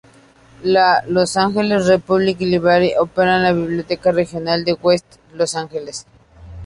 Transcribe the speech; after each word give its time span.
La 0.63 1.03
Los 1.07 1.37
Angeles 1.37 1.83
Public 2.03 2.39
Library 2.41 2.93
opera 2.99 3.37
la 3.37 3.53
Biblioteca 3.53 4.11
Regional 4.11 4.65
de 4.65 4.73
West 4.73 5.17
Los 5.35 5.53
Angeles. 5.55 6.07